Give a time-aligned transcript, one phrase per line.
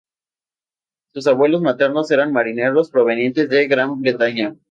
[1.13, 4.55] Sus abuelos maternos eran marineros provenientes de Gran Bretaña.